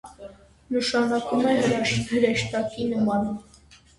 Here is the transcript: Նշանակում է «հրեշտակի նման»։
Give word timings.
Նշանակում 0.75 1.43
է 1.51 1.51
«հրեշտակի 1.67 2.87
նման»։ 2.95 3.31